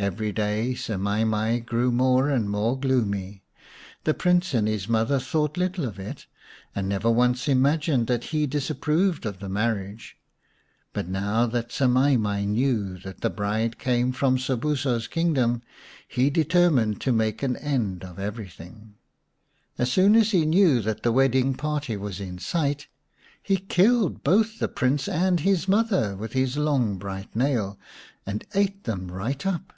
[0.00, 3.42] Every day Semai mai grew more and more gloomy.
[4.04, 6.26] The Prince and his mother thought little of it,
[6.72, 10.16] and never once imagined that he disapproved of the marriage.
[10.92, 13.34] But now that Semai mai knew that 178 xv The Story of Semai mai the
[13.34, 15.62] bride came from Sobuso's kingdom,
[16.06, 18.94] he deter mined to make an end of everything.
[19.78, 22.86] As soon as he knew that the wedding party was in sight
[23.42, 27.80] he killed both the Prince and his mother with his long bright nail,
[28.24, 29.72] and ate them right up.